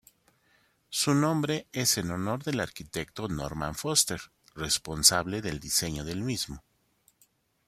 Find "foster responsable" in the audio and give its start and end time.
3.75-5.43